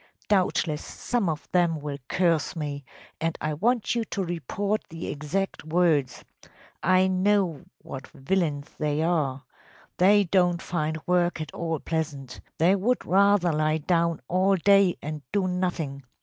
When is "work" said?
11.05-11.39